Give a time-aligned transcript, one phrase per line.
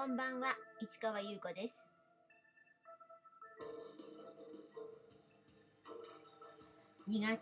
[0.00, 0.48] こんばんは、
[0.80, 1.90] 市川優子です。
[7.06, 7.36] 2月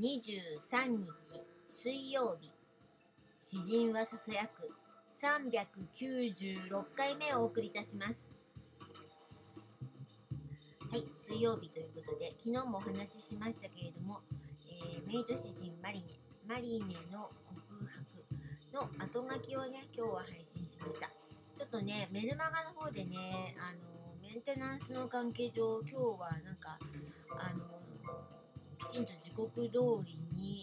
[0.00, 1.12] 23日
[1.68, 2.50] 水曜日、
[3.44, 4.68] 詩人はささやく
[5.06, 8.26] 396回目をお送りいたします。
[10.90, 14.18] はい、水曜日ということで、昨日もお話ししましたけれども、
[14.72, 16.04] えーメイド詩人マリネ、
[16.48, 20.59] マリネの告白の後書きをね、今日は配信。
[21.80, 23.80] とね、メルマガの方でね、あの、
[24.20, 26.76] メンテナンスの関係上、今日はなんか、
[27.40, 27.64] あの、
[28.90, 30.60] きちんと時刻通りに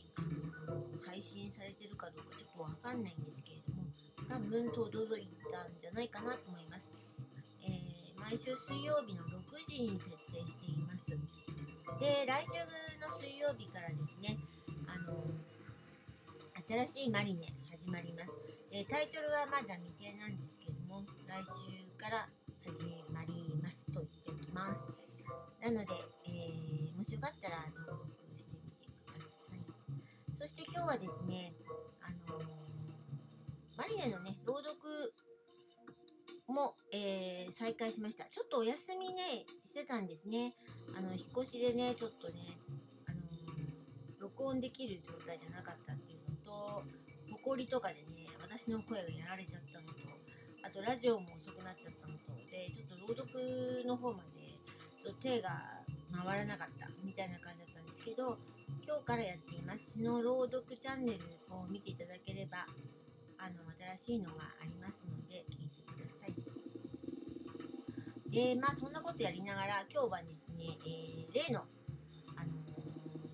[0.68, 3.90] あの配信されてるかどうかちょっとわかんないんですけれども、
[4.30, 6.86] 多分届いたんじゃないかなと思います。
[7.66, 11.06] えー毎週水曜日の6時に設定しています。
[11.08, 12.60] で、来週
[13.00, 14.36] の水曜日からですね、
[14.90, 15.24] あの、
[16.68, 18.34] 新しいマリネ始まります。
[18.74, 20.47] えータイトルはまだ未定なんです、
[21.38, 22.26] 来週から
[22.66, 24.74] 始まりますと言っておきます。
[25.62, 25.94] なので、
[26.26, 29.62] えーもしよかったら登録してみてください。
[30.42, 31.54] そして今日はですね、
[32.02, 32.44] あのー
[33.78, 34.82] マリネのね、朗読
[36.48, 38.26] も、えー再開しました。
[38.26, 40.56] ちょっとお休みね、してたんですね。
[40.98, 42.58] あの、引っ越しでね、ちょっとね、
[43.10, 46.84] あのー録音できる状態じゃなかったっていうのと、
[47.46, 48.02] 埃とかでね、
[48.42, 49.97] 私の声がやられちゃったのと、
[50.68, 53.40] あとラジオも遅くなっちゃったのと、で、ちょっと朗読
[53.88, 54.44] の方まで、
[55.00, 55.64] と手が
[56.28, 58.36] 回らなかったみたいな感じだったんですけど、
[58.84, 59.94] 今日からやっています。
[59.96, 61.24] 詩の朗読チャンネル
[61.56, 62.68] を見ていただければ、
[63.40, 63.64] あの、
[63.96, 66.36] 新しいのがありますので、聞いてください。
[68.28, 71.64] で、まあ、そんなことやりながら、今日はですね、えー例の、
[72.36, 72.68] あのー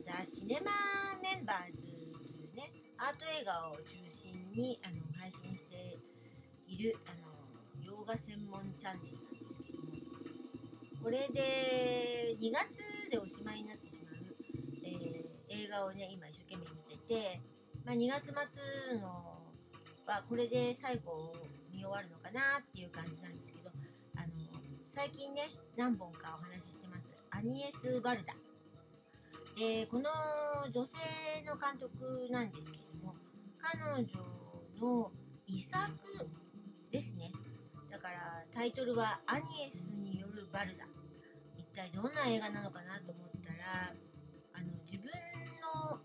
[0.06, 0.70] ザ・シネマ
[1.18, 2.70] メンバーズというね、
[3.02, 5.98] アート映画を中心にあの配信して
[6.74, 14.16] いる、あの洋画専門チャンネルなんですけども、これで2月でおしまいになってしまう、
[14.86, 17.40] えー映画をね、今一生懸命見てて、
[17.86, 21.16] まあ、2月末のはこれで最後を
[21.76, 23.70] 見終わるのかなっていう感じなんですけど、
[24.18, 24.28] あの
[24.90, 27.30] 最近ね、何本かお話ししてます。
[27.32, 28.34] アニエス・バルダ。
[29.56, 30.10] で、この
[30.72, 30.98] 女性
[31.46, 33.14] の監督なんですけども、
[33.62, 34.04] 彼女
[34.82, 35.12] の
[35.48, 35.88] 遺作
[36.94, 37.32] ですね。
[37.90, 40.86] だからタイトルはアニエスによるバルダ。
[41.58, 43.92] 一体どんな映画なのかなと思ったら、
[44.54, 45.10] あの自分
[45.90, 46.00] の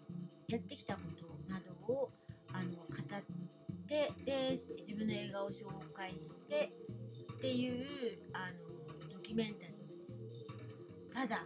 [0.49, 2.09] やってきたことなどを
[2.55, 3.23] あの語っ
[3.87, 6.69] てで自分の映画を紹介して
[7.35, 10.05] っていうあのドキュメンタリーです。
[11.13, 11.45] ただ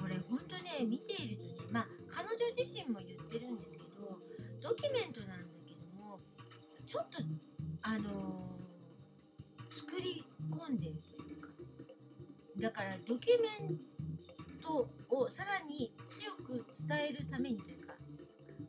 [0.00, 6.16] これ本当ね見ているとねまあ彼女自身も言ってるんですけどドキュメントなんだけども
[6.86, 7.18] ちょっと
[7.82, 8.36] あの
[9.98, 11.48] 作り込んでるというか
[12.60, 13.78] だからドキュメン
[14.62, 17.94] トをさらに強く伝えるためにというか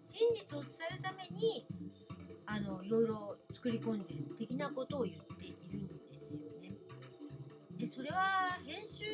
[0.04, 1.66] 真実を伝えるために
[2.48, 6.68] あのいろいろ作り込んでる的なことを言っているんですよね。
[7.78, 9.06] でそれは編集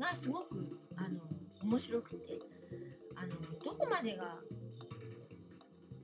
[0.00, 2.40] がすごくあの面白くて
[3.16, 3.28] あの
[3.64, 4.30] どこまでが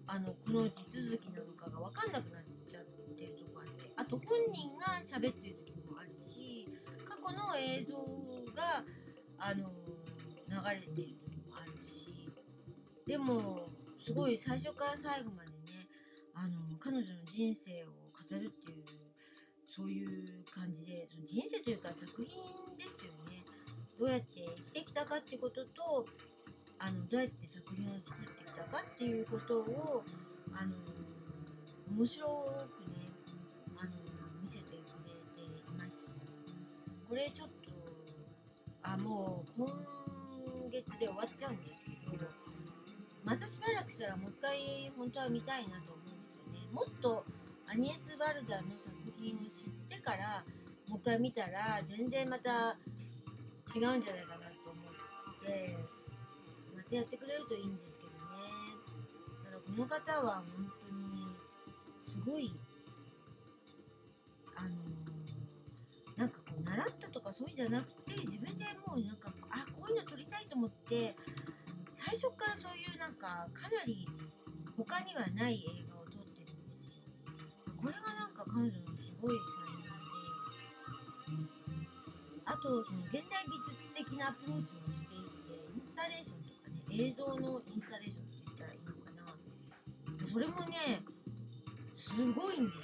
[0.07, 2.56] あのこの地続きなのかが分かんなくなる
[4.09, 6.65] と本人が喋ってる時もあるし
[7.05, 7.99] 過去の映像
[8.55, 8.83] が
[9.39, 12.33] あの流れてる時もあるし
[13.05, 13.67] でも
[14.05, 15.89] すごい最初から最後までね
[16.35, 18.85] あの彼女の人生を語るっていう
[19.65, 20.09] そういう
[20.55, 22.27] 感じでその人生というか作品
[22.79, 23.45] ですよね。
[23.99, 26.05] どうやって生きてきたかっていうことと
[26.79, 30.03] あのどうやって作品を作ってきたかっていうことを
[30.53, 32.96] あの面白くね
[33.87, 34.81] の見せてくれ
[35.45, 36.13] ています。
[37.09, 37.73] これちょっと
[38.83, 39.67] あもう今
[40.71, 42.25] 月で終わっちゃうんですけど
[43.25, 46.61] またしばらくしたらもう一回本当は見たいなと思うんですよね。
[46.73, 47.25] もっと
[47.69, 50.45] アニエス・バルダの作品を知ってから
[50.89, 52.75] もう一回見たら全然また
[53.75, 54.81] 違うんじゃないかなと思
[55.43, 55.77] って
[56.77, 58.21] またやってくれるといいんですけどね。
[59.45, 61.27] ただこの方は本当に
[62.05, 62.53] すごい
[66.65, 71.15] 習ったとかそういうんじゃなくて自分でもうなんかあこういうの撮りたいと思って
[71.87, 74.07] 最初からそういうなんかかなり
[74.77, 76.67] 他にはない映画を撮ってるんで
[77.49, 77.75] すよ。
[77.81, 78.81] これがなんか彼女のす
[79.21, 79.39] ごい
[81.27, 81.87] 才能で
[82.47, 89.13] あとその現代美術的なアプローチをしていてインスタレーションとかね映像のインスタレーションって言ったらいいのか
[90.23, 90.27] な。
[90.27, 91.03] それもね
[91.97, 92.79] すごいんです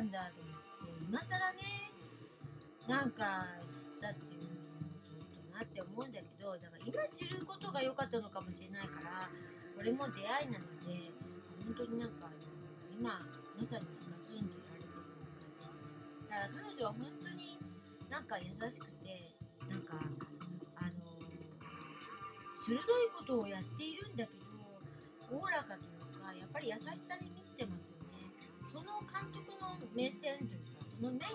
[0.00, 1.92] んだと思って今更ね
[2.88, 4.90] なんか知ったっていうのと
[5.52, 9.28] なって思うんだけどだから今知ることが良かったのかもしれないから
[9.76, 10.96] これも出会いなので
[11.64, 12.32] 本当になんか
[12.98, 13.18] 今ま
[13.68, 17.56] さにガツンとやられてるような感じだから彼女は本当に
[18.08, 19.20] なんか優しくて
[19.68, 20.90] なんかあの
[22.58, 22.80] 鋭い
[23.16, 27.99] ことをやっているんだけどおおらかというかやっぱり優しさに満ちてますよ
[28.70, 31.26] その監督の目線というかその目が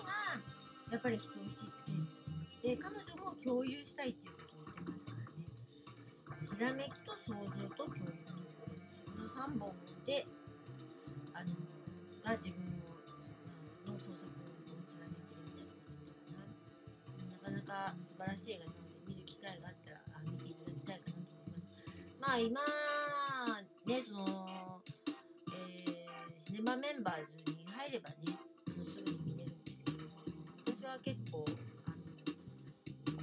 [0.90, 1.54] やっぱり人を引き
[1.84, 5.84] つけるで彼女も共有したいっていうことを言ってます
[6.56, 8.26] からねひらめきと想像と共有
[9.04, 9.74] この3本
[10.06, 10.24] で
[11.34, 11.46] あの
[12.24, 12.96] が自分を
[13.92, 21.84] の創作をつなげてるみたいな感じかななかなか素晴らしい映画なので見る機会があったらあ見ていただきたいかなと思います
[22.18, 22.60] まあ今
[23.86, 30.04] ねその、ーメンバーズに入ればねもうすぐに見れるんですけど
[30.76, 31.44] 私は結構
[31.88, 31.96] あ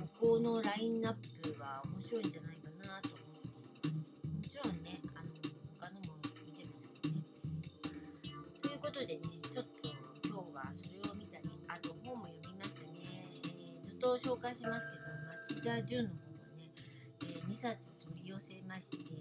[0.01, 1.13] のここのラインナッ
[1.45, 5.29] プが面白いんじゃないかなと思っていますもちろんねあの
[5.77, 8.09] 他のも見てますけどね。
[8.57, 9.85] ということでねちょっと
[10.25, 16.73] 今日はそれを見たりあと本も読みましたね、えーずっと紹介しますけど町田純の本をね、
[17.21, 19.13] え2冊取り寄せまして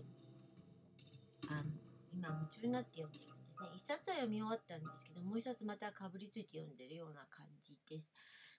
[1.53, 1.69] あの
[2.17, 3.32] 今夢中になって読んでいるんです。
[3.63, 8.11] ね一冊は読み終わったんですけどもう一冊またかぶりついて読んでるような感じです。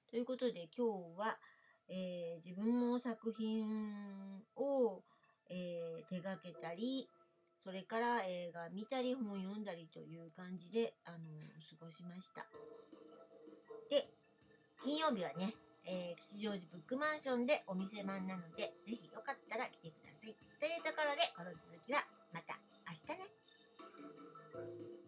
[0.10, 1.38] ということで今日は、
[1.90, 3.66] えー、自分も作品
[4.56, 5.02] を、
[5.50, 7.10] えー、手がけたり
[7.60, 11.18] それから映画見たり本読んだりという感じで、あの
[11.80, 12.46] 過ごしました。
[13.90, 14.04] で
[14.84, 15.54] 金曜日はね、
[15.86, 20.36] えー、吉祥寺ブックマンションでお店番なのでぜひよかったら来てください。
[20.60, 22.00] というところでこの続きは
[22.34, 22.60] また
[22.92, 23.20] 明日
[24.84, 24.93] ね。